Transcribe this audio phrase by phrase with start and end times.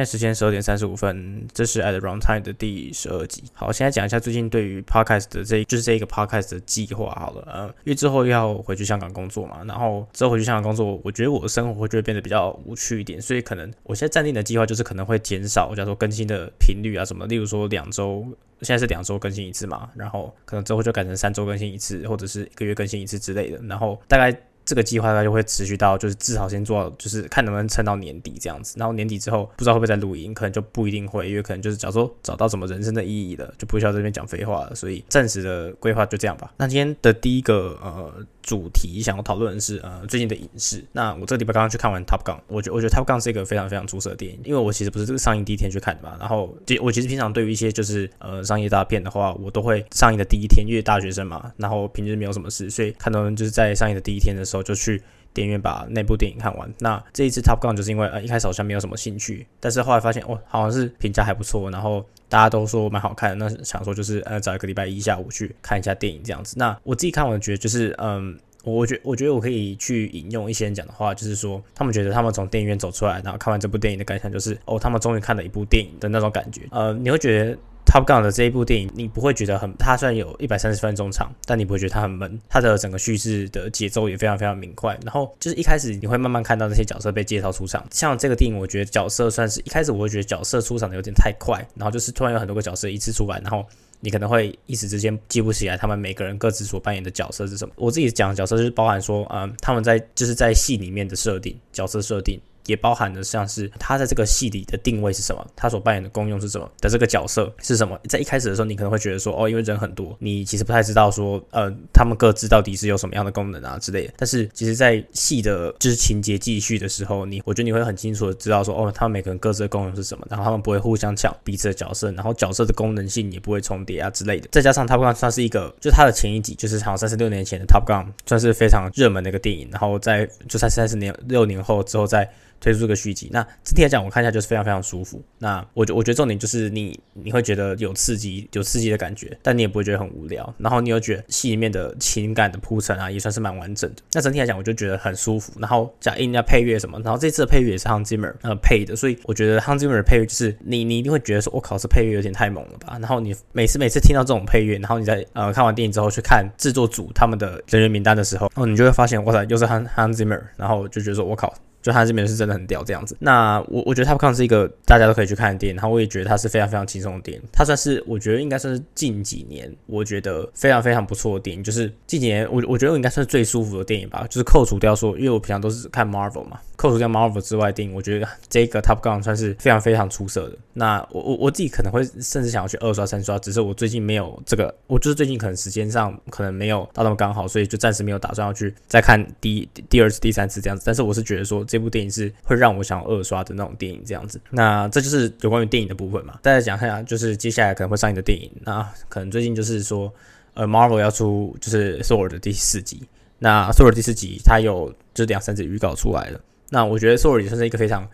[0.00, 3.44] 现在时间十二点三十五分，这是 At Runtime 的第十二集。
[3.52, 7.10] 好，现在讲一下最近对于 Podcast 的这，就是这一个 Podcast 的计划。
[7.10, 18.26] 好了，呃，因为之后要回去香港工作嘛，然后之后回去香港工作，我觉得我的生活会就会变得比较无趣一点，所以可能我现在暂定的计划就是可能会减少，假如说更新的频率啊什么，例如说两周，
[18.62, 24.34] 现在是两周更新一次嘛，然后可能之后就改成三周更新一次，或者是一个月更新一次之类的，然后大概。
[24.70, 28.76] 这个计划它就会持续到，就是至少先做到，就是看能不能撑到年底这样子。
[28.78, 34.74] 然后年底之后，不知道会不会再录音，可能就不一定会，因为可能就是假如说找到什么人生的意义了，就不需要这边讲废话了。
[34.76, 36.52] 所以暂时的规划就这样吧。
[36.56, 38.24] 那今天的第一个呃。
[38.42, 40.82] 主题想要讨论的是呃最近的影视。
[40.92, 46.16] 那我这个礼拜刚刚去看完 Top Gun，我觉我觉得 Top Gun 是一个非常非常出色的电影，因为我其实不是这个上映第一天去看的嘛。
[46.18, 55.02] 然后我其实平常对于一些就是呃商业大片的话，我都会上映的第一天，因为大学生嘛，然后平时没有什么事，所以看到就是在上映的第一天的时候我就去
[55.34, 56.70] 电影院把那部电影看完。
[56.78, 66.54] 那这一次 Top Gun 就是因为呃一开始好像没有什么兴趣，但是后来发现哦好像是评价还不错，然后大家都说蛮好看的，那想说就是呃找一个礼拜一下午去看一下电影这样子。
[66.58, 68.38] 那我自己看完觉得就是嗯。
[68.62, 76.68] 我觉我觉得我可以去引用一些人讲的话，就是说他们觉得他们从电影院走出来，然后看完这部电影的感想就是，哦，他们终于看了一部电影的那种感觉。
[76.70, 77.56] 呃，你会觉得
[77.90, 84.96] Top Gun 的这一部电影，你不会觉得很，它虽然有一百三十分钟长，但你不会觉得它很闷，它的整个叙事的节奏也非常非常明快。
[85.02, 93.66] 然后就是一开始你会慢慢看到那些角色被介绍出场，像这个电影，我觉得角色算是一开始我会觉得角色出场的有点太快，然后就是突然有很多个角色一次出来，然后。
[94.02, 97.74] 你可能会一时之间记不起来他们每个人各自所扮演的角色是什么。
[97.76, 102.40] 我自己讲的角色就是包含说，嗯，他们在就是在戏里面的设定，角色设定。
[102.70, 107.98] 也包含的像是他在这个戏里的定位是什么，他所扮演的功用是什么的这个角色是什么。
[108.08, 114.14] 在一开始的时候，你可能会觉得说，哦，因为人很多，你其实不太知道说，呃，他们各自到底是有什么样的功能啊之类的。
[114.16, 124.48] 但是其实，在戏的就是情节继续的时候，你我觉得你会很清楚的知道说，哦，他们每个人各自的功能是什么，然后他们不会互相抢彼此的角色，然后角色的功能性也不会重叠啊之类的。
[124.52, 132.30] 再加上 Top Gun 算是一个，就他的前一集就是好像三十六年前的 Top Gun 算是非常热门的一个电影，然后在就在三十年六年后之后再。
[132.60, 135.22] 推出这个续集，那整体来讲，我看一下就是非常非常舒服。
[135.38, 140.54] 那我觉我觉得重点就是你你会觉得有刺激有刺激的感觉，但你也不会觉得很无聊。
[140.58, 144.02] 然后你又觉得戏里面的情感的铺陈啊，也算是蛮完整的。
[144.12, 145.52] 那整体来讲，我就觉得很舒服。
[145.58, 152.98] 然后加音加配乐什么，然后这次的配乐也是 Hans Zimmer 呃配的，所以我觉得 Hans Zimmer 的配乐就是你你一定会觉得说，我靠，这配乐有点太猛了吧。
[153.00, 161.52] 然后你每次每次听到这种配乐，然后你在呃看完电影之后去看制作组他们的人员名单的时候，哦，你就会发现，哇塞，又是 Hans Hans Zimmer，然后就觉得说，我靠。
[161.82, 176.58] 就他这边是真的很屌这样子，那我我觉得 Top Gun 是一个大家都可以去看的电影，然后我也觉得它是非常非常轻松的电影，它算是我觉得应该算是近几年我觉得非常非常不错的电影，就是近几年我我觉得应该算是最舒服的电影吧，就是扣除掉说，因为我平常都是看 Marvel 嘛。
[176.76, 180.56] 扣除掉 Marvel 之外电影，我觉得这个 Top Gun 算是非常非常出色的。
[180.72, 190.82] 那我我我自己可能会甚至想要去二刷三刷，只是我最近没有这个，我就是最近可能时间上可能没有到那么刚好，所以就暂时没有打算要去再看第第二次、第三次这样子。
[190.86, 194.40] 但是我是觉得说这部电影是会让我想二刷的那种电影这样子。
[194.50, 196.36] 那这就是有关于电影的部分嘛。
[196.42, 198.50] 再讲一下，就是接下来可能会上映的电影。
[198.64, 200.12] 那可能最近就是说，
[200.54, 203.02] 呃，Marvel 要出就是 Thor 的第四集。
[203.38, 206.40] 那 Thor 第四集它有就是两三集预告出来了。
[206.70, 208.06] 那我觉得《索尔》也算是一个非常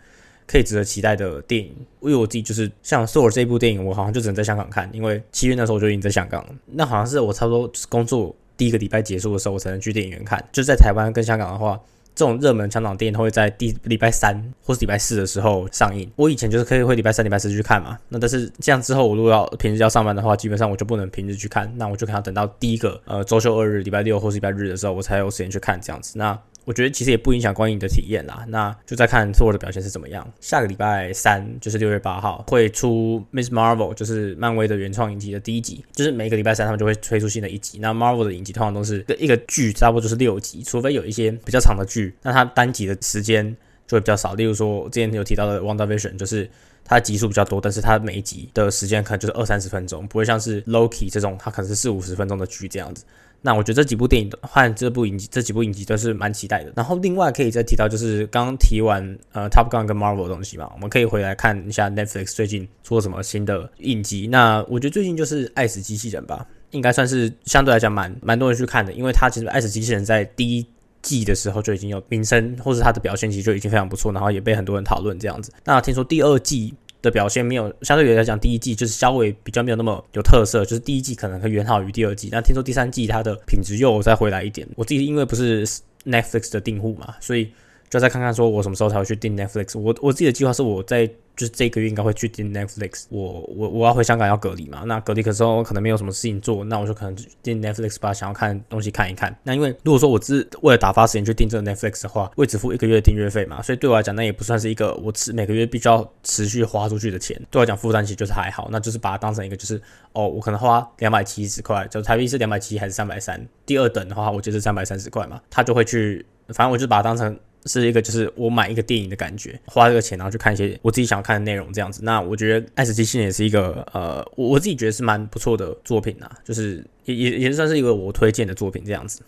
[0.46, 6.54] 可以值得期待的电影，因为我自己就是像《索尔》这部电影，我好像就只能在香港看，因为七月那时候我就已经在香港了。
[6.66, 10.42] 那好像是我差不多工作第一个礼拜结束的时候，我才能去电影院看。
[10.52, 11.78] 就在台湾跟香港的话，
[12.16, 16.10] 这种热门香港电影都会在第礼拜三或是礼拜四的时候上映。
[16.16, 17.98] 我以前就是可以会礼拜三、礼拜四去看嘛。
[18.08, 26.16] 那但是这样之后，我如果要平时要上班的话，基本上我就不能平日去看，那我就可能要等到第一个呃周休二日，礼拜六或是礼拜日的时候，我才有时间去看这样子。
[26.16, 30.28] 那我觉得其实也不影响观影的体验啦，那就再看 Thor 的表现是怎么样。
[30.40, 37.78] 下个礼拜三就是六月八号会出 Miss Marvel，就是漫威的原创影集的第一集，就是每个礼拜三他们就会推出新的一集。
[37.78, 44.34] 那 Marvel 的影集通常都是一个剧差不多就是六集，除非有一些比较长的剧，那它单集的时间就会比较少。
[44.34, 46.48] 例如说之前有提到的 Wonder Vision，就是
[46.84, 53.04] 它集数比较多，但是它每一集的时间可能就是二三十分钟，不会像是 Loki 这种它可能是四五十分钟的剧这样子。
[53.42, 56.72] 那我觉得这几部电影换这部影集，这几部影集都是蛮期待的。
[56.74, 64.26] 然后另外可以再提到，就是刚刚提完呃 Top Gun 跟 Marvel 的东西嘛，我们可以回来看一下 Netflix 最近出了什么新的影集。
[64.26, 70.66] 那我觉得最近就是《爱死机器人》吧，应该算是相对来讲蛮蛮多人去看的，因为它其实《爱死机器人》在第一
[71.06, 75.52] 季的时候就已经有名声，或是他的表现其实就已经非常不错，然后也被很多人讨论这样子。
[75.64, 76.74] 那听说第二季。
[77.02, 82.28] 的表现没有相对于来讲，第一季就是稍微比较没有那么有特色，就是第一季可能会远好于第二季。
[82.32, 84.66] 那听说第三季它的品质又再回来一点。
[84.74, 85.64] 我自己因为不是
[86.04, 87.48] Netflix 的订户嘛，所以
[87.88, 89.78] 就再看看说我什么时候才会去订 Netflix。
[89.78, 91.10] 我我自己的计划是我在。
[91.36, 99.36] 就是这个月应该会去订 Netflix，我我我要回香港要隔离嘛，那隔离的时候我可能没有什么事情做，那我就可能订 Netflix 把想要看东西看一看。
[99.42, 107.36] 那因为如果说我是为了打发时间去订这个 Netflix 的话，我只付一个月的订阅费嘛，所以对我来讲那也不算是一个我持每个月必须要持续花出去的钱。
[107.50, 109.78] 对我来讲负担其实就是还好，那就是把它当成一个就是
[110.14, 113.46] 哦，我可能花两百七十块，就台币是两百七还是三百三？
[113.66, 117.38] 第二等的话，我就是三百三十块嘛，他就会去，反正我就把它当成。
[117.66, 122.00] 是一个，就是我买一个电影的感觉，花这个钱然后去看一些我自己想要看的内容，这样子。
[122.04, 129.20] 那我觉得《爱死机器人》也是一个，呃，我我自己觉得是蛮不错的作品啊，就是也也也算是一个我推荐的作品这样子。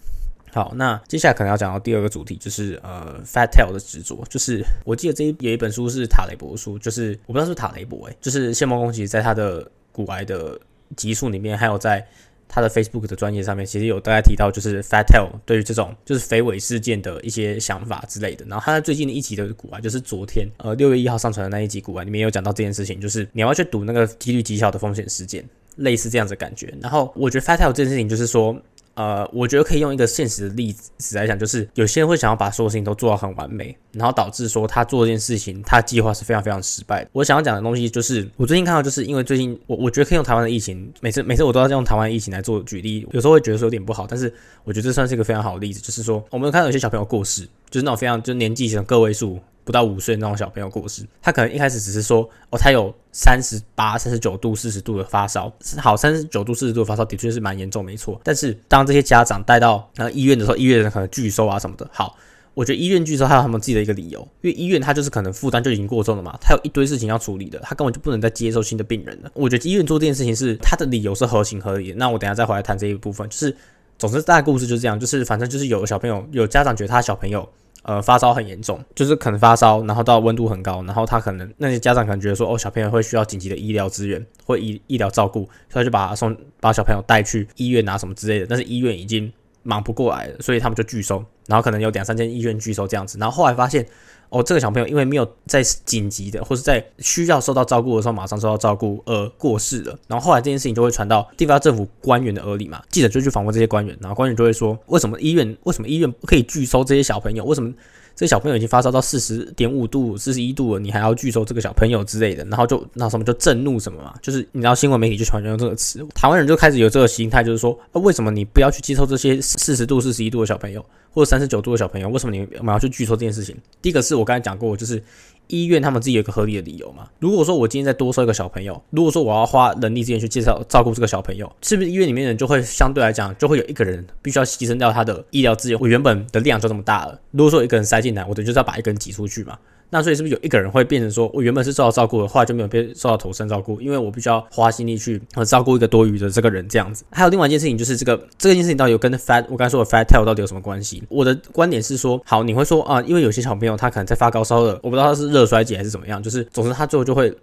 [0.52, 4.24] 好，那接下来可能要讲到第二个主题，就是呃，Fat Tail 的执着。
[4.30, 10.58] 就是我记得这一有一本书是塔雷伯书，就是我不知道是塔雷伯诶，就是谢梦工其实在他的古癌的
[10.96, 12.06] 集数里面，还有在。
[12.48, 18.44] 他的 Facebook 的专业上面其实有大概提到，就是 Fat Tail 对于这种就是肥尾事件的一些想法之类的。
[18.46, 25.44] 然后他在最近的一集的股啊，就是昨天呃六月一号上传的那一集股啊，里面有讲到这件事情，就是你要去赌那个几率极小的风险事件，
[25.76, 26.74] 类似这样子感觉。
[26.80, 28.56] 然后我觉得 Fat Tail 这件事情就是说。
[28.98, 37.10] 呃，我觉得可以用一个现实的例子来讲，就是有些人会想要把所有事情都做到很完美，然后导致说他做这件事情，他计划是非常非常失败的。
[37.12, 44.34] 我想要讲的东西就是，我最近看到，就是因为最近我我觉得可以用台湾的疫情，每次每次我都要用台湾疫情来做举例，有时候会觉得说有点不好，但是
[44.64, 49.38] 我觉得这算是一个非常好的例子，就是说我们看到有些小朋友过世，就是那种非常就年纪像个位数。
[49.68, 58.18] 不到五岁那种小朋友过世，他可能一开始只是说，哦，他有三十八、三十九度、四十度的发烧，好，三十九度、四十度发烧的确是蛮严重，没错。
[58.24, 61.86] 但是当这些家长带到呃医院的时候，医院的人可能拒收啊什么的。
[61.92, 62.16] 好，
[62.54, 69.30] 我觉得医院拒收还有他们自己的一个理由，因为医院他就是可能负担就已经过重了嘛，他有一堆事情要处理的，他根本就不能再接受新的病人了。
[69.34, 71.98] 我觉得医院做这件事情是他的理由是合情合理的。
[71.98, 73.54] 那我等下再回来谈这一部分，就是
[73.98, 77.46] 总之大概故事就是这样，就是反正就是有小朋友有家长觉得他小朋友。
[77.82, 89.32] 呃，发烧很严重，就是可能发烧，然后到温度很高，然后他可能那些家长可能觉得说，哦，小朋友会需要紧急的医疗资源或医医疗照顾，他就把他送把小朋友带去医院拿什么之类的，但是医院已经
[89.62, 93.86] 忙不过来了，所以他们就拒收，然后可能有两三间医院拒收这样子，然后后来发现。
[94.30, 107.44] 哦，这个小朋友因为没有在紧急的或是在需要受到照顾的时候马上受到照顾而过世了，然后后来这件事情就会传到地方政府官员的耳里嘛，记者就去访问这些官员，然后官员就会说，为什么医院为什么医院不可以拒收这些小朋友？
[107.44, 107.72] 为什么？
[108.18, 122.08] 这小朋友已经发烧到四十点五度、四十一度了，你还要拒收这个小朋友之类的，然后就那什么就震怒什么嘛，就是你知道新闻媒体就喜欢用这个词，台湾人就开始有这个心态，就是说，为什么你不要去接受这些四十度、四十一度的小朋友，或者三十九度的小朋友？
[122.08, 123.56] 为什么你们要去拒收这件事情？
[123.80, 125.00] 第一个是我刚才讲过，就是。
[125.48, 127.08] 医院他们自己有个合理的理由嘛？
[127.18, 135.80] 如果说我今天再多收一个小朋友，如果说我要花人力资源去介绍照顾这个小朋友，是不是医院里面人就会相对来讲就会有一个人必须要牺牲掉他的医疗资源？
[135.80, 139.58] 我原本的量就这么大了，如果说一个人塞进来，我等于就是要把一个人挤出去嘛。
[139.90, 147.04] 那所以是不是有一个人会变成说，我原本是受到照顾的，后来就没有被受到投身照顾，因为我必须要花心力去照顾一个多余的这个人这样子。
[147.10, 151.02] 还有另外一件事情，就是这个这件事情到底有跟 fat 我刚才说的 fat tail 到底有什么关系？
[151.08, 157.34] 我的观点是说，好，你会说啊，因为有些小朋友他可能在发高烧的，我不知道他是热衰竭还是怎么样，就是总之他最后就会，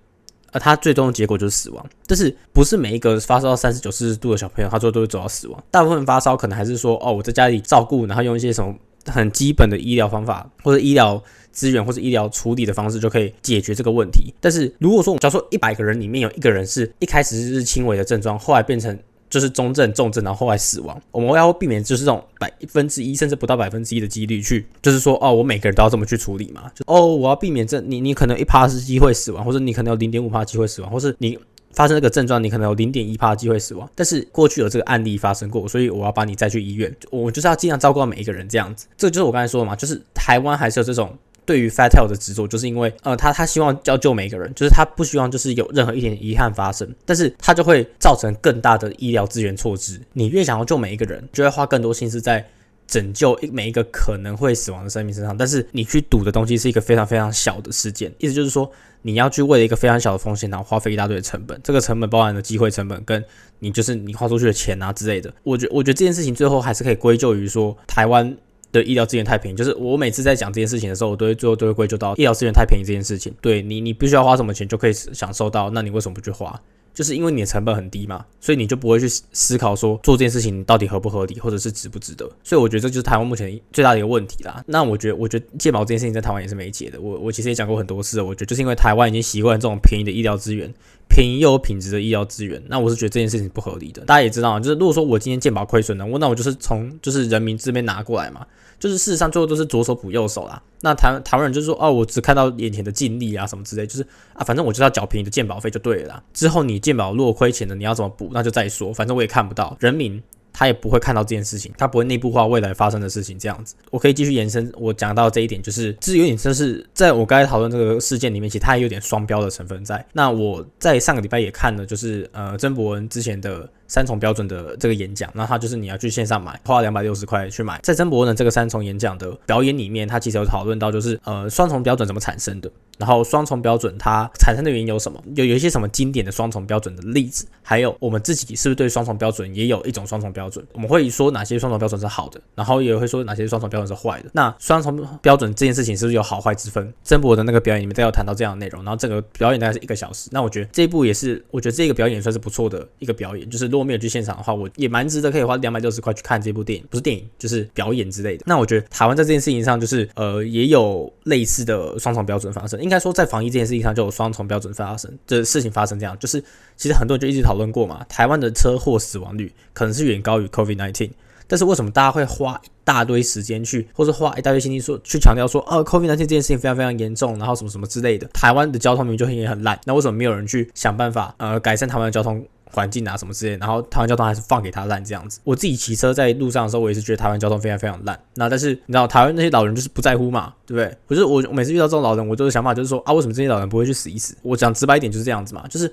[0.52, 1.86] 呃，他最终的结果就是死亡。
[2.06, 5.64] 但是不是每一个发烧到三十九四十度的小朋友，他最后都会走到死亡？
[5.72, 8.74] 大部分发烧可能还是说，哦，我在家里照顾，然后用一些什么
[9.06, 11.22] 很基本的医疗方法或者医疗。
[11.56, 14.34] 资源或者医疗处理的方式就可以解决这个问题。
[14.42, 26.70] 但是如果说我们，假如说一百个人里面有一个人是一开始是轻微的症状，后来变成就是中症、重症，然后后来死亡，我们要避免就是这种百分之一甚至不到百分之一的几率去，就是说哦，我每个人都要这么去处理嘛？
[26.76, 31.40] 就哦，我要避免这你你可能一趴是机会死亡，或者你可能有零点五趴机会死亡，或是你。
[31.76, 38.88] 发生这个症状，你可能有零点一趴机会死亡，但是过去有这个案例发生过，所以我要把你再去医院，我就是要尽量照顾到每一个人这样子。
[38.98, 41.16] 这就是我刚才说的嘛，就是台湾还是有这种
[41.46, 50.00] 对于 fatal 的执着，就是因为呃，他他希望要救每一个人，就是他不希望就是有任何一点遗憾发生，但是他就会造成更大的医疗资源错置。
[50.14, 52.48] 你越想要救每一个人，就会花更多心思在。
[52.88, 63.24] 拯救一每一个可能会死亡的生命身上，但是你去赌的东西是一个非常非常小的事件，意思就是说你要去为了一个非常小的风险，然后花费一大堆的成本，这个成本包含了机会成本，跟
[63.60, 65.34] 你就是你花出去的钱啊之类的。
[65.44, 68.36] 我觉我觉得这件事情最后还是可以归咎于说台湾
[68.72, 73.34] 的医疗资源太便宜，就是我每次在讲这件事情的时候，我都会最后都会归咎到医疗资源太便宜这件事情。
[73.42, 76.62] 对你，你必须要花什么钱就可以享受到，那你为什么不去花？
[76.96, 82.28] 就是因为你的成本很低嘛，所以你就不会去思考说做这件事情到底合不合理，或者是值不值得。
[82.44, 84.64] 所以我觉得这就是台湾目前最大的一个问题啦。
[84.66, 87.00] 那我觉得，我觉得健保这件事情在台湾也是没解的。
[87.00, 90.74] 我我其实也讲过很多次，我觉得就是因为台湾已经习惯这种便宜的医疗资源，
[91.10, 92.64] 便宜又有品质的医疗资源。
[92.68, 94.02] 那我是觉得这件事情不合理的。
[94.06, 98.46] 大家也知道，就是如果说我今天健保亏损了，我那我就是从就是人民这边拿过来嘛。
[98.80, 100.62] 就是事实上最后都是左手补右手啦。
[100.82, 104.02] 那台台湾人就是说，哦，我只看到眼前的净利啊什么之类，就是
[104.34, 106.24] 啊，反正我就要缴便宜的鉴保费就对了。
[106.34, 110.22] 之后你鉴保如果亏钱了，你要怎么补，那就再说，反正我也看不到人民。
[110.58, 113.38] 他也不会看到这件事情，他不会内部化未来发生的事情。
[113.38, 114.72] 这样子，我可以继续延伸。
[114.78, 120.06] 我讲到这一点，就是这有点就是在我刚才讨论这个事件里面，其实它也有点双标的成分在。
[120.14, 123.70] 那我在上个礼拜也看了，就是呃曾博文之前的。
[123.88, 127.80] 三重标准的这个演讲，那他就是你要去线上买，花两百六十块去买。
[127.84, 140.66] 在曾博文的这个三重演讲的表演里面，他其实有讨论到，就是呃双重标准怎么产生的，然后双重标准它产生的原因有什么，有有一些什么经典的双重标准的例子，还有我们自己是不是对双重标准也有一种双重标准？
[140.74, 144.30] 我们会说哪些双重标准是好的，然后也会说哪些双重标准是坏的。
[144.34, 146.94] 那双重标准这件事情是不是有好坏之分？
[147.04, 150.30] 曾博的那个表演里面都有谈到这样的内容，然后整个表演大概是一个小时。
[150.32, 154.56] 那我觉得这一部也是，我觉得这个表演算是不错的一个表演，就是如果没有去现场的话。
[154.56, 158.46] 我也蛮值得可以花两百六十块去看这部电影，不是电影就是表演之类的。
[158.48, 162.82] 那我觉得台湾在这件事情上，就是呃也有类似的双重标准发生。
[162.82, 166.00] 应该说在防疫这件事情上就有双重标准发生的事情发生。
[166.00, 166.42] 这样就是
[166.78, 171.10] 其实很多人就一直讨论过嘛，台湾的车祸死亡率可能是远高于 COVID nineteen，
[171.48, 178.26] 但是为什么大家会花一大堆时间去，或者花一大堆心力说去强调说，哦 COVID nineteen 这件事情非常非常严重，然后什么什么之类的。
[178.30, 182.46] 台湾的交通明明就也很烂，那为什么没有人去想办法呃改善台湾的交通？
[182.72, 185.40] 环境啊什么之类，然后台湾交通还是放给他烂这样子。
[185.44, 188.20] 我自己骑车在路上的时候，我也是觉得台湾交通非常非常烂。
[188.36, 190.98] 那但是你知道台湾那些老人就是不在乎嘛，对不对？
[191.08, 194.36] 不是我每次遇到这种老人，我就是想法就是说啊，为什么这些老人不会去死一死？
[194.42, 195.92] 我讲直白一点就是这样子嘛，就是。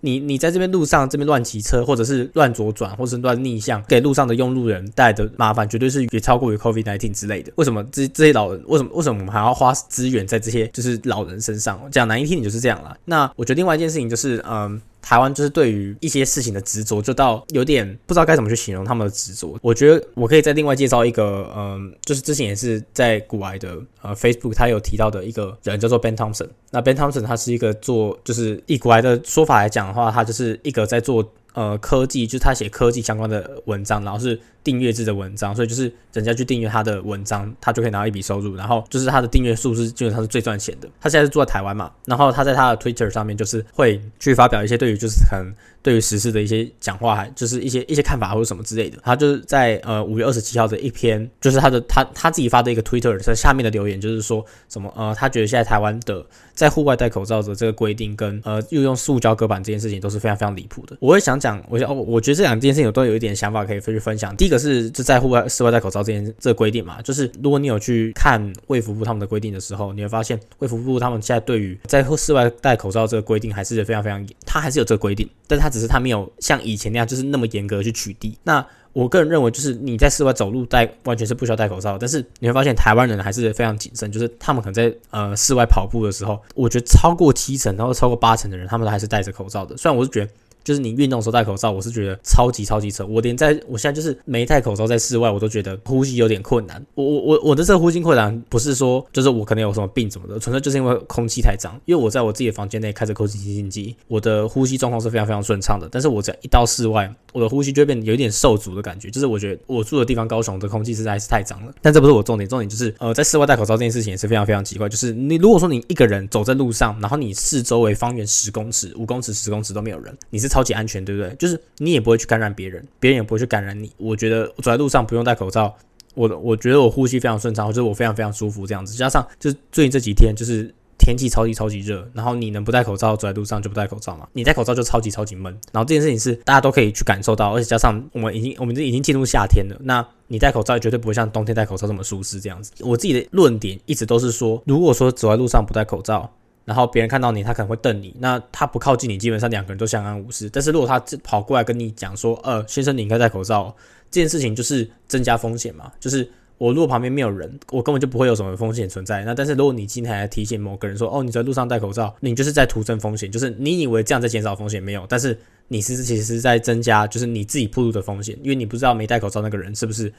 [0.00, 7.50] 你你在这边路上这边乱骑车，或者是乱左转，或者是乱逆向，给路上的用路人带的麻烦，绝对是也超过于 covidit 之类的。
[7.56, 11.80] 为什么这这些老人，为什么为什么我们还要花资源在这些就是老人身上？
[11.90, 12.94] 讲难听点就是这样啦。
[13.06, 14.78] 那我觉得另外一件事情就是，嗯。
[15.04, 19.58] 台湾就是对于一些事情的执着，就到有点不知道该怎么去形容他们的执着。
[19.60, 26.48] 我觉得我可以再另外介绍一个，嗯，就是之前也是在古埃的呃 Facebook，他有提到的一个人叫做 Ben Thompson。
[26.70, 34.40] 那 Ben Thompson 他是一个做，就是以古埃的说法来讲的话，他就是一个在做呃科技，就是他写科技相关的文章，然后是。
[34.64, 38.56] 订阅制的文章，所以就是人家去订阅他的文章，他就可以拿到一笔收入。
[38.56, 40.88] 然后就是他的订阅数是基本上是最赚钱的。
[40.98, 48.96] 他现在是住在台湾嘛，然后他在他的 Twitter 上面就是会去发表一些对于就是很对于时事的一些讲话，还就是一些一些看法或者什么之类的。
[49.02, 60.96] 他就是在呃五月二十七号的一篇，就是他的他他自己发的一个 Twitter 在下面的留言，就是说什么呃他觉得现在台湾的在户外戴口罩的这个规定跟呃又用塑胶隔板这件事情都是非常非常离谱的。
[61.00, 64.34] 我会想讲，我想哦，我觉得这两件事情我都有一点想法可以去分享。
[64.36, 64.53] 第一个。
[64.58, 78.34] 是就在户外室外戴口罩这件这个规定嘛，就是如果你有去看卫福部他们的规定的时候，你会发现卫福部他们现在对于在室外戴口罩这个规定还是非常非常严，他还是有这个规定，但是他只是他没有像以前那样就是那么严格去取缔。
[78.42, 89.76] 那我个人认为，就是你在室外走路戴完全是不需要戴口罩，但是你会发现台湾人还是非常谨慎，就是他们可能在呃室外跑步的时候，我觉得超过七成，然后超过八成的人，他们都还是戴着口罩的。
[89.76, 90.30] 虽然我是觉得。
[90.64, 93.04] 就是你运动时候戴口罩，我是觉得超级超级扯。
[93.06, 96.84] 我连在我现在就是没戴口罩在室外，我都觉得呼吸有点困难。
[96.94, 101.78] 我我我我的这个呼吸困难不是说就是我可能有什么病什么的，纯粹就是因为空气太脏。
[101.84, 105.86] 因为我在我自己的房间内开着空气清新机，我的呼吸状况是非常非常顺畅的。
[105.92, 109.10] 但是我只要一到室外，我的呼吸就会变得有一点受阻的感觉。
[109.10, 111.72] 就是我觉得我住的地方高雄的空气实在是太脏了。
[111.82, 114.88] 但这不是我重点，重点就是呃在室外戴口罩这件事情也是非常非常奇怪。
[114.88, 121.34] 就是你如果说你一个人走在路上，然后你四周围方圆十公尺、五公尺、十公尺都没有人，你是超级安全，对不对？
[121.34, 123.90] 就是你也不会去感染别人，别人也不会去感染你。
[123.96, 125.74] 我觉得走在路上不用戴口罩，
[126.14, 128.94] 我我觉得我呼吸非常顺畅，或者我非常非常舒服这样子。
[128.94, 134.28] 加上就是最近这几天就是天气超级超级热，然后你能不戴口罩走在路上就不戴口罩嘛？
[134.32, 135.52] 你戴口罩就超级超级闷。
[135.72, 142.70] 然后这件事情是大家都可以去感受到，而且加上我们已经我们已经进入夏天了，那你戴口罩绝对不会像冬天戴口罩这么舒适这样子。
[142.78, 146.30] 我自己的论点一直都是说，如果说走在路上不戴口罩。
[146.64, 148.14] 然后别人看到你，他可能会瞪你。
[148.18, 150.48] 那他不靠近你，基本上两个人都相安无事。
[150.50, 153.74] 但是如果他跑过来跟你讲说：“呃，先生，你应该戴口罩。”
[154.10, 155.92] 这件事情就是增加风险嘛。
[156.00, 159.24] 就是我如果旁边没有人，我根本就不会有什么风险存在。
[159.24, 170.12] 那但是如果你今天还提醒某个人说：“哦，你在路上戴口罩，你就是在徒增风险。”就是你以为这样在减少风险没有，但是你是其实是在增加，就是你自己暴露的风险，因为你不知道没戴口罩那个人是不是。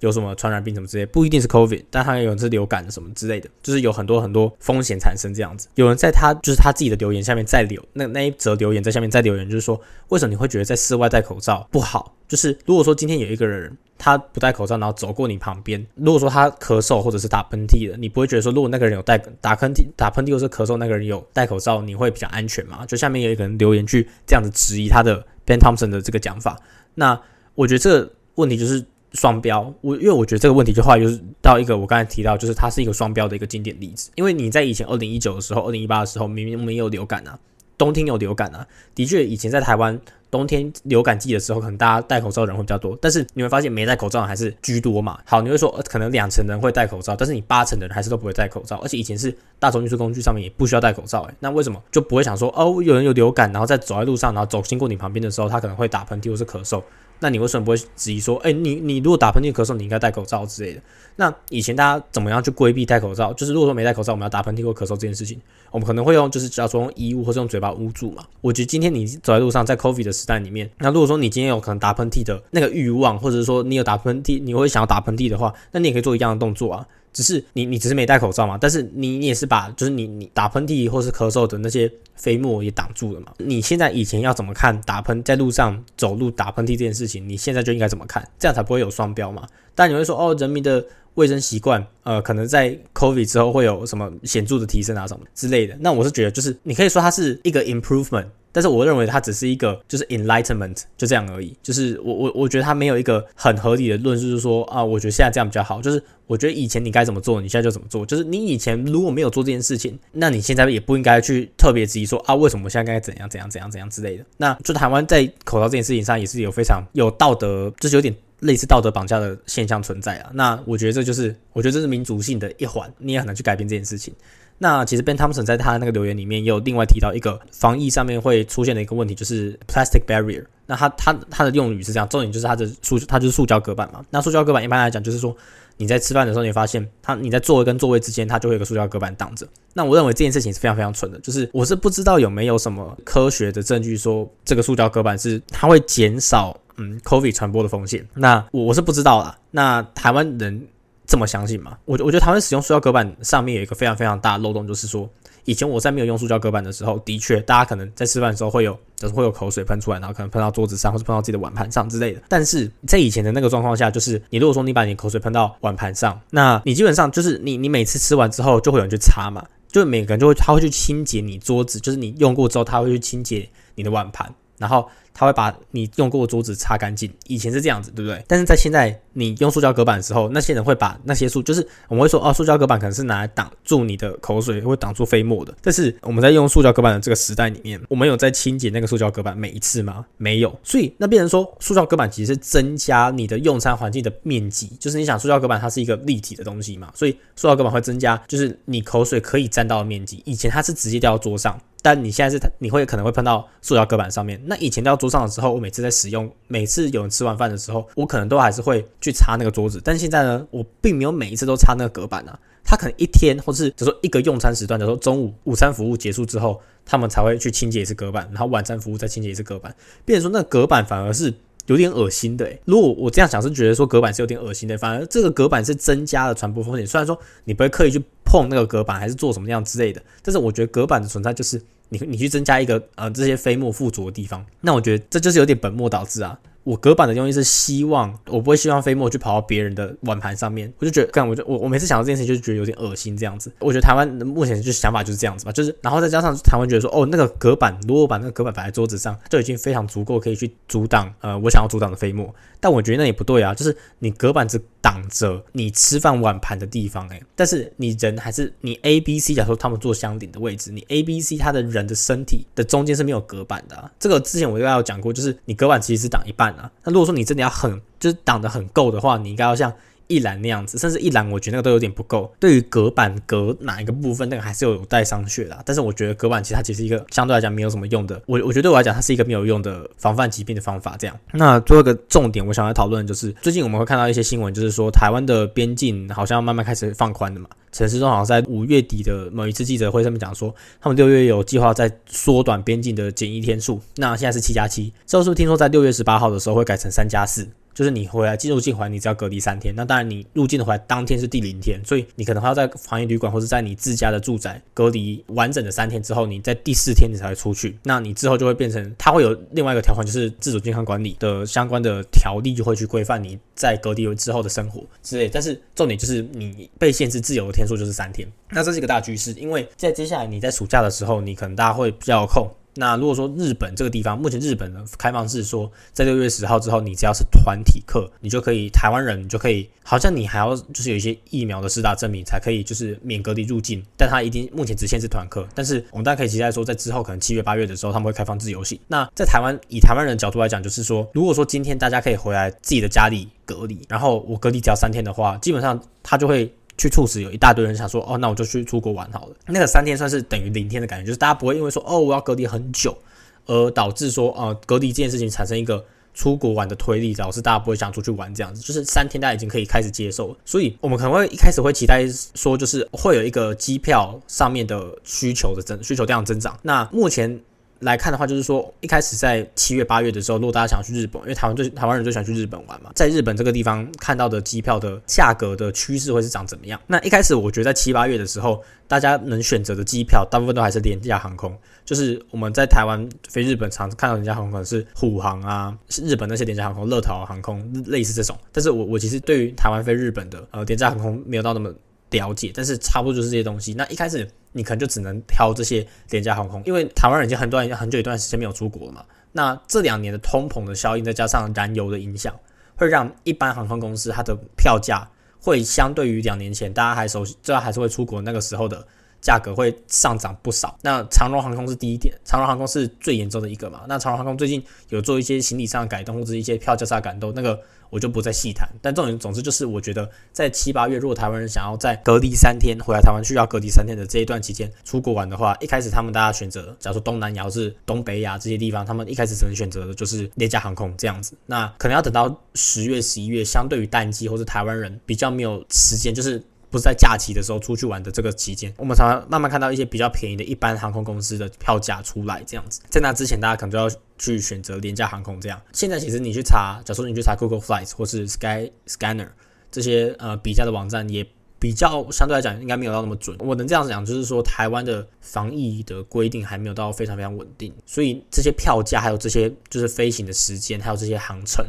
[0.00, 5.68] 有什么传染病什么之类，不一定是 COVID，但它有是流感什么之类的，就是有很多很多风险产生这样子。
[5.74, 12.14] 有人在他就是他自己的留言下面再留那那一则留言在下面再留言，就是说为什么你会觉得在室外戴口罩不好？
[12.26, 22.86] 就是如果说今天有一个人他不戴口罩，然后走过你旁边，如果说他咳嗽或者是打喷嚏的，你不会觉得说如果那个人有戴打喷嚏打喷嚏或是咳嗽，那个人有戴口罩，你会比较安全吗？
[22.86, 26.58] 就下面有一个人留言去这样子质疑他的 Ben Thompson 的这个讲法。
[26.94, 27.20] 那
[27.54, 28.82] 我觉得这个问题就是。
[29.12, 29.72] 双标。
[29.80, 34.10] 我因为我觉得这个问题就话就是到一个我刚才提到，就是它是一个双标的一个经典例子。
[34.14, 37.38] 因为你在以前二零一九的时候、二零一八的时候，明明没有流感啊，
[37.76, 40.00] 冬天有流感啊，的确以前在台湾。
[40.30, 45.18] 冬天流感季的时候，可能大家戴口罩的人会比较多，但是你会发现没戴口罩还是居多嘛。
[45.24, 56.80] 好，你会说可能两成人会戴口罩，但是你八成的人还是都不会戴口罩，而且以前是大众运输工具上面也不需要戴口罩，诶，那为什么就不会想说哦，有人有流感，然后在走在路上，然后走经过你旁边的时候，他可能会打喷嚏或是咳嗽，
[57.20, 60.80] 那你为什么不会质疑说，哎，你你如果打喷嚏咳嗽，你应该戴口罩之类的？
[61.16, 63.32] 那以前大家怎么样去规避戴口罩？
[63.34, 65.38] 就是如果说没戴口罩，我们要打喷嚏或咳嗽这件事情，
[65.70, 68.24] 我们可能会用就是假装用衣物或是用嘴巴捂住嘛。
[68.40, 76.86] 我觉得今天你走在路上，在 COVID 的时代里面，那如果说你今天有可能打喷嚏的那个欲望，或者是说你有打喷嚏，你会想要打喷嚏的话，那你也可以做一样的动作啊。
[77.12, 83.32] 只是你你只是没戴口罩嘛，但是你你也是把就是你你打喷嚏或是咳嗽的那些飞沫也挡住了嘛。
[83.38, 89.46] 你现在以前要怎么看打喷在路上走路打喷嚏这件事情，你现在就应该怎么看，这样才不会有双标嘛。
[89.74, 90.84] 但你会说哦，人民的。
[91.14, 95.76] 卫生习惯，呃，可能在 COVID 之后会有什么显著的提升啊，什么之类的。
[95.80, 101.56] 那我是觉得，就是你可以说它是一个 improvement，但是我认为它只是一个就是 enlightenment，就这样而已。
[101.62, 105.80] 就是我我我觉得它没有一个很合理的论述，就是说啊，我觉得现在这样比较好。
[105.80, 108.04] 就是我觉得以前你该怎么做，你现在就怎么做。
[108.04, 114.24] 就是你以前如果没有做这件事情，那你现在也不应该去特别质疑说啊，为什么我现在该怎样怎样怎样怎样之类的。
[114.36, 118.14] 那就台湾在口罩这件事情上也是有非常有道德，就是有点。
[118.40, 124.14] 类似道德绑架的现象存在啊，那我觉得这就是，我觉得这是民族性的一环，你也很难去改变这件事情。
[124.62, 130.44] 那其实 Ben Thompson 在他那个留言里面又另外提到一个防疫上面会出现的一个问题，就是 plastic barrier。
[130.66, 134.04] 那他他他的用语是这样，重点就是他的塑，它就是塑胶隔板嘛。
[134.10, 135.34] 那塑胶隔板一般来讲就是说，
[135.78, 139.48] 你在吃饭的时候，你发现它你在座位跟座位之间，它就会有个塑胶隔板挡着。
[139.72, 146.54] 那我认为这件事情是非常非常蠢的，就是我是不知道有没有什么科学的证据说这个塑胶隔板是它会减少。
[146.82, 149.36] 嗯，COVID 传播的风险，那我我是不知道啦。
[149.50, 150.66] 那台湾人
[151.10, 151.76] 这么相信吗？
[151.86, 155.10] 我我觉得台湾使用塑胶隔板上面有一个非常非常大的漏洞，就是说，
[155.44, 162.22] 以前我在没有用塑胶隔板的时候，的确大家可能在吃饭的时候会有，就是会有口水喷出来，然后可能喷到桌子上或者喷到自己的碗盘上之类的。
[162.28, 174.88] 但是在以前的那个状况下，就是你如果说你把你口水喷到碗盘上，那你基本上就是你你每次吃完之后就会有人去擦嘛，就每个人就会他会去清洁你桌子，就是你用过之后他会去清洁你的碗盘，然后。
[175.20, 178.24] 他会把你用过的桌子擦干净，以前是这样子，对不对？
[178.26, 185.54] 但是在现在，你用塑胶隔板的时候，那些人会把那些塑，就是我们会说，哦，塑胶隔板可能是拿来挡住你的口水，会挡住飞沫的。
[185.60, 190.06] 但是我们在用塑胶隔板的这个时代里面，我们有在清洁那个塑胶隔板每一次吗？
[190.16, 190.58] 没有。
[190.62, 200.22] 所以那变成说，塑胶隔板其实是增加你的用餐环境的面积，就是你想，塑胶隔板它是一个立体的东西嘛，所以塑胶隔板会增加，就是你口水可以沾到的面积。
[200.24, 201.60] 以前它是直接掉到桌上。
[201.82, 204.38] 但你现在是它，你会可能会碰到塑料隔板上面。
[204.44, 209.80] 那以前掉桌上的时候，我每次在使用，每次有人吃完饭的时候，我可能都还是会去擦那个桌子。
[209.84, 212.38] 但现在呢，我并没有每一次都擦那个隔板啊。
[212.64, 219.74] 他可能一天，或是就说一个用餐时段，就说中午午餐服务结束之后，他们才会去清洁一次隔板，然后晚餐服务再清洁一次隔板。
[220.04, 221.34] 变成说那隔板反而是。
[221.66, 226.84] 有点恶心的，如果我这样想是觉得说隔板是有点恶心的，反而这个隔板是增加了传播风险。
[226.84, 236.38] 虽然说你不会刻意去碰那个隔板，还是做什么样之类的，但是我觉得隔板的存在就是你你去增加一个呃这些飞沫附着的地方，那我觉得这就是有点本末倒置啊。
[236.64, 243.52] 我隔板的用意是希望我不会希望飞沫去跑到别人的碗盘上面，我就觉得，干我就我我每次想到这件事情，就觉得有点恶心这样子。
[243.60, 252.32] 我觉得台湾目前就是想法就是这样子吧，就是然后再加上台湾觉得说，哦，那个隔板如果把那个隔板摆在桌子上，就已经非常足够可以去阻挡呃我想要阻挡的飞沫。
[252.62, 263.90] 但我觉得那也不对啊，就是你隔板只挡着你吃饭碗盘的地方，诶，但是你人还是你 A、B、C，假如说他们坐相顶的位置，你 A、B、C 他的人的身体的中间是没有隔板的。
[263.98, 269.72] 这个之前我应该有讲过，就是你隔板其实是挡一半那如果说你真的要很就是挡得很够的话，你应该要像。
[270.10, 272.30] 一栏那样子，甚至一栏，我觉得那个都有点不够。
[272.40, 275.62] 对于隔板隔哪一个部分，那个还是有待商榷的。
[275.64, 278.20] 但是我觉得隔板其实它其实一个相对来讲没有什么用的。
[278.26, 280.96] 我我觉得对我来讲，它是一个没有用的防范疾病的方法。
[280.98, 287.48] 这样，那最后一个重点，我想来讨论就是，最近我们会看到一些新闻，就是说台湾的边境好像慢慢开始放宽的嘛。
[287.72, 293.80] 陈时中好像在五月底的某一次记者会上面讲说，他们六月有计划在缩短边境的检疫天数。
[293.94, 297.48] 那现在是七加七，之后是不是听说在六月十八号的时候会改成三加四？
[297.80, 299.72] 就是你回来进入境环，你只要隔离三天。
[299.74, 307.78] 那当然，你入境的回来当天是第零天，所以你可能还要在防疫旅馆或者在你自家的住宅隔离完整的三天之后，你在第四天你才会出去。
[307.84, 315.26] 那你之后就会变成，它会有另外一个条款，就是自主健康管理的相关的条例就会去规范你在隔离之后的生活之类。
[315.26, 318.28] 但是重点就是你被限制自由的天数就是三天。
[318.50, 322.46] 那这是一个大趋势，因为在接下来你在暑假的时候，你可能大家会比较有空。
[322.74, 333.82] 那如果说日本这个地方，目前日本的开放是说，在六月十号之后，你只要是团体客，你就可以台湾人，你就可以，好像你还要就是有一些疫苗的施打证明才可以，就是免隔离入境。
[333.96, 338.78] 但它一定目前只限制团客，但是我们大家可以期待说，在之后可能七月八月的时候，他们会开放自由行。
[338.88, 346.52] 那在台湾以台湾人角度来讲，就是说，如果说今天大家可以回来自己的家里隔离，然后我隔离只要三天的话，基本上他就会。
[346.80, 349.36] 去促使有一大堆人想说，哦，那我就去出国玩好了。
[349.48, 352.96] 那个三天算是等于零天的感觉，就是大家不会因为说，哦，我要隔离很久，
[353.44, 358.62] 而导致说，呃，隔离这件事情产生一个出国玩的推力，导致大家不会想出去玩这样子。
[358.62, 366.58] 就是三天大家已经可以开始接受了，所以我们可能会一开始会期待说，就是会有一个机票上面的需求的增需求量增长。
[366.62, 367.38] 那目前。
[367.80, 376.80] 来看的话，就是说一开始在七月八月的时候，如果大家想去日本，因为台湾最台湾人最喜欢去日本玩嘛，在日本这个地方看到的机票的价格的趋势会是长怎么样？
[376.86, 388.36] 那一开始我觉得在七八月的时候，大家能选择的机票大部分都还是廉价航空，就是我们在台湾飞日本常看到廉价航空是虎航啊，是日本那些廉价航空，乐桃航空类似这种。
[388.52, 391.72] 但是我我其实对于台湾飞日本的呃廉价航空没有到那么
[392.10, 393.74] 了解，但是差不多就是这些东西。
[393.74, 394.28] 那一开始。
[394.52, 399.04] 你可能就只能挑这些廉价航空，因为台湾人已经很多已经很久一段时间没有出国了嘛。
[399.30, 402.34] 那这两年的通膨的效应，再加上燃油的影响，
[402.74, 405.08] 会让一般航空公司它的票价
[405.40, 408.84] 会相对于两年前大家还熟悉，这还是会出国那个时候的
[409.20, 410.76] 价格会上涨不少。
[410.82, 413.82] 那长荣航空是第一点，长荣航空是最严重的一个嘛。
[413.88, 417.60] 那长荣航空最近有做一些行李上的改动，或者一些票价上的改动，那个。
[417.92, 431.34] 我就不再细谈，但重点总之就是，我觉得在七八月，如果台湾人想要在隔离三天回来台湾需要隔离三天的这一段期间出国玩的话，一开始他们大家选择，假如说东南亚或是东北亚这些地方，他们一开始只能选择的就是廉价航空这样子。
[431.46, 436.40] 那可能要等到十月、十一月，相对于淡季或是台湾人比较没有时间，就是。
[436.70, 442.80] 不是在假期的时候出去玩的这个期间，我们常常慢慢看到一些比较便宜的一般航空公司的票价出来，这样子。
[442.88, 445.60] 在那之前，大家可能就要去选择廉价航空这样。
[445.72, 449.28] 现在其实你去查，假如说你去查 Google Flights 或是 Sky Scanner
[449.72, 451.26] 这些呃比价的网站，也
[451.58, 453.36] 比较相对来讲应该没有到那么准。
[453.40, 461.66] 我能这样讲，就是说台湾的防疫的规定还没有到非常非常稳定，所以这些票价还有这些就是飞行的时间，还有这些航程，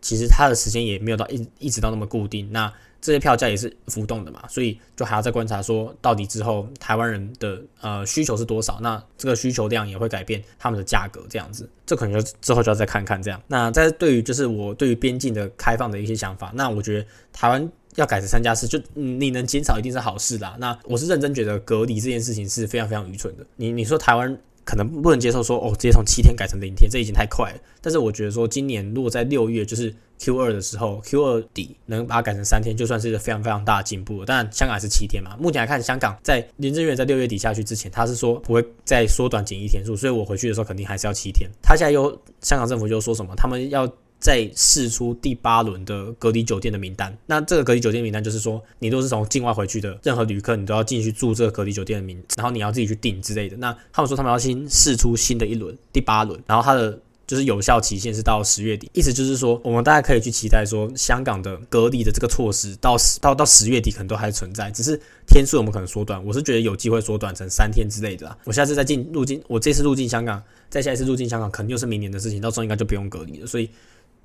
[0.00, 2.50] 其实它的时间也没有到一一直到那么固定。
[2.50, 13.42] 那这些票价也是浮动的嘛，所以就还要再观察说，到底之后台湾人的呃需求是多少，那这个需求量也会改变他们的价格，这样子，这可能就之后就要再看看这样。
[13.46, 20.56] 那在对于就是我对于边境的开放的一些想法，那我觉得台湾要改成三加四，就你能减少一定是好事啦。
[20.58, 23.46] 那我是认真觉得隔离这件事情是非常非常愚蠢的。
[23.56, 24.38] 你你说台湾。
[24.70, 27.58] 可能不能接受说哦，直接从七天改成零天，这已经太快了。
[27.80, 34.24] 但是我觉得说，今年如果在六月，就是 Q 二的时候，Q 二底能把它改成三天，就算是一个非常非常大的进步。
[34.24, 35.36] 当然，香港还是七天嘛。
[35.40, 41.50] 目前来看，香港在林郑月在六月底下去之前，他是说不会再缩短检疫天数，所以我回去的时候肯定还是要七天。
[41.60, 42.08] 他现在又
[42.40, 43.92] 香港政府又说什么，他们要。
[44.20, 53.56] 再试出第八轮的隔离酒店的名单，那这个隔离酒店名单就是说，你都是从境外回去的任何旅客，你都要进去住这个隔离酒店的名，然后你要自己去订之类的。
[53.56, 68.36] 那他们说他们要先试出新的一轮第八轮，然后它的就是有效期限是到十月底，意思就是说，我们大家可以去期待说，香港的隔离的这个措施到十到到十月底可能都还存在，只是天数我们可能缩短，我是觉得有机会缩短成三天之类的。
[68.44, 73.70] 我下次再进入境，我这次入境香港，再下一次入境香港，肯定就是明年的事情，到时候应该就不用隔离了，所以。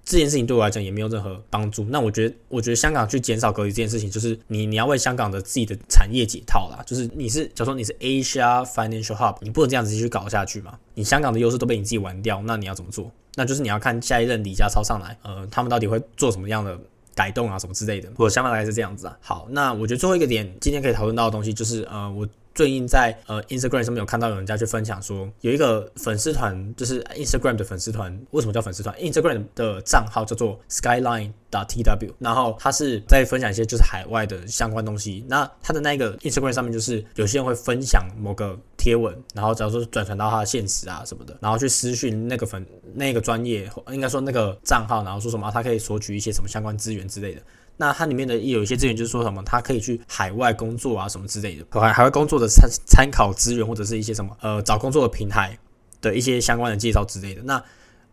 [0.05, 1.83] 这件事情对我来讲也没有任何帮助。
[1.89, 6.83] 那我觉得，我觉得香港去减少隔离这件事情，就是你你要为香港的自己的产业解套啦。
[6.85, 10.77] 就是你是，假如说你是 Asia Financial Hub，你不能这样子继续搞下去嘛？
[10.93, 13.11] 你香港的优势都被你自己玩掉，那你要怎么做？
[13.33, 16.79] 那就是你要看下一任李家超上来，呃，他们到底会做什么样的
[17.15, 18.09] 改动啊，什么之类的。
[18.17, 19.17] 我想法大概是这样子啊。
[19.21, 22.27] 好，那我觉得最后一个点，今天可以讨论到的东西，就是呃，我。
[22.55, 28.17] 最近在呃 Instagram 上面有看到有人家去分享说，有一个粉丝团，就是 Instagram 的粉丝团。
[28.31, 35.25] 为什么叫粉丝团？Instagram 的账号叫做 Skyline tw，然后他是在分享一些就是海外的相关东西。
[35.27, 47.41] 那他的那个 Instagram 上面就是有些人会分享某个贴文，然后假如说转传到他的现实啊什么的，然后去私讯那个粉那个专业，应该说那个账号，然后说什么他可以索取一些什么相关资源之类的。
[47.77, 55.57] 那它里面的有一些资源，就是说什么，他可以去海外工作啊，什么之类的，海海外工作的参参考资源，或者是一些什么呃找工作的平台
[56.01, 57.41] 的一些相关的介绍之类的。
[57.43, 57.61] 那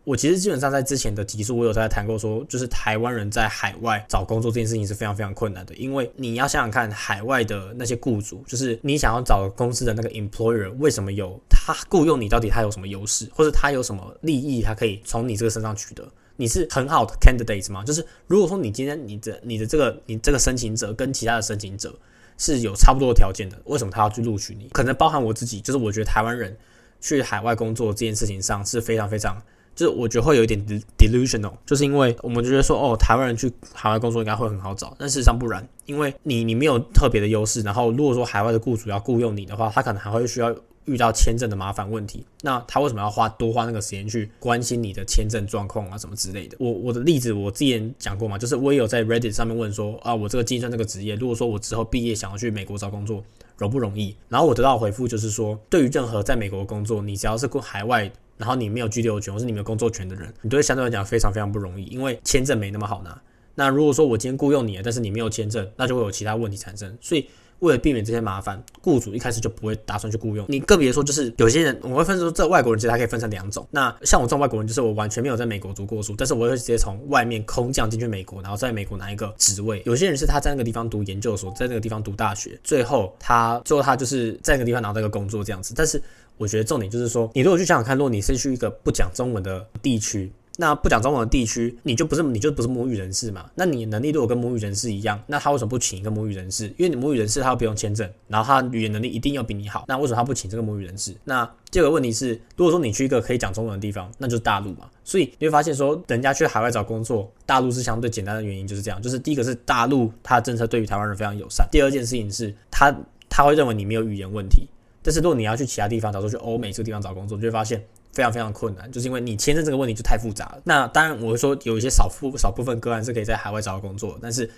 [0.03, 16.05] 我其实基本上在之前的集数，我有在谈过，说就是台湾人在海外找工作这件事情是非常非常困难的，因为你要想想看，海外的那些雇主，就是你想要找公司的那个 employer，为什么有他雇佣你，到底他有什么优势，或者他有什么利益，他可以从你这个身上取得？
[16.35, 17.83] 你是很好的 candidate 吗？
[17.83, 21.93] 就是如果说你今天你的你的这个你这个申请者跟其他的申请者
[22.37, 24.67] 是有差不多的条件的，为什么他要去录取你？
[24.73, 26.57] 可能包含我自己，就是我觉得台湾人
[26.99, 29.41] 去海外工作这件事情上是非常非常。
[29.75, 30.63] 就是我觉得会有一点
[30.99, 46.57] delusional，就是因为我们就觉得说，哦，台湾人去海外工作应该会很好找，但事实上不然，因为你你没有特别的优势，然后如果说海外的雇主要雇佣你的话，他可能还会需要遇到签证的麻烦问题，那他为什么要花多花那个时间去关心你的签证状况啊什么之类的？
[46.59, 53.23] 我我的例子我之前讲过嘛，就是我也有在 Reddit 上面问说，啊，我这个计算这个职业，如果说我之后毕业想要去美国找工作，
[53.57, 54.15] 容不容易？
[54.29, 58.11] 然后我得到回复就是说，对于任何在美国工作，你只要是过海外。
[58.35, 63.21] 然后你没有居留权或是你没有工作权的人，你都会相对来讲非常非常不容易，因为签证没那么好拿。
[63.53, 66.97] 那如果说我今天雇佣你了，但是你没有签证，那就会有其他问题产生。
[66.99, 67.27] 所以
[67.63, 70.59] 为了避免这些麻烦，雇主一开始就不会打算去雇佣你。
[70.59, 73.67] 更别说就是有些人，我会分说这外国人其实他可以分成两种。
[73.71, 79.81] 那像我这种外国人，就是我完全没有在美国读过书，但是我会直接从外面空降进去美国，然后在美国拿一个职位。
[79.85, 86.01] 有些人是他在那个地方读研究所，在那个地方读大学，最后他最后他就是在那个地方拿到一个工作这样子，但是。
[86.35, 93.49] 我觉得重点就是说，你如果去想想看，如果你是去一个不讲中文的地区，那不讲中文的地区，你就不是你就不是母语人士嘛？
[93.55, 96.67] 那你能力如果跟母语人士一样，那他为什么不请一个母语人士？
[96.77, 101.13] 因为你母语人士他不用签证，然后他语言能力一定要比你好，那为什么他不请这个母语人士？
[101.23, 104.87] 那这个问题是，如果说你去一个可以讲中文的地方，那就是大陆嘛。
[105.03, 112.95] 所以你会发现说，人家去海外找工作，大陆是相对简单的原因就是这样，就是第一个是大陆它的政策对于台湾人非常友善，第二件事情是他
[113.27, 114.67] 他会认为你没有语言问题。
[115.01, 117.83] 但是如果你要去其他地方，假如说去欧美这个地方找工作，你就会发现
[118.13, 120.61] 非常非常困难，就是因为你签证这个问题就太复杂了。
[120.63, 124.49] 那当然，我会说有一些少部少部分个案是可以在海外找到工作，但是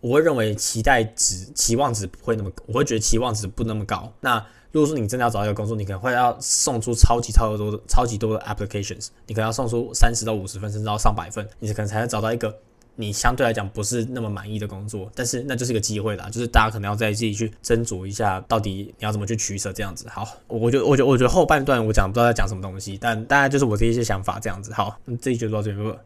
[0.00, 4.10] 我会认为期待值、期望值不会那么，我会觉得期望值不那么高。
[4.20, 4.42] 那
[4.72, 12.56] 如果说你真的要找到一个工作，你可能会要送出超级超级多、超级多的 applications，你可能要送出三十到五十份，甚至到上百份，你可能才能找到一个。
[13.00, 20.06] 你相对来讲不是那么满意的工作，但是那就是一个机会啦，就是大家可能要再自己去斟酌一下，到底你要怎么去取舍这样子。
[20.08, 24.72] 好，我觉得，我觉得，我觉得后半段我讲不知道在讲什么东西，但大概就是我这一些想法这样子。
[24.72, 25.94] 好，这一就到这里。